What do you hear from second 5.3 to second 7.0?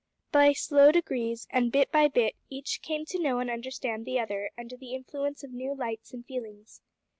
of new lights and feelings.